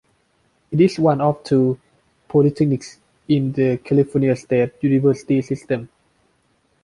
[0.71, 1.79] It is one of two
[2.27, 5.89] polytechnics in the California State University system.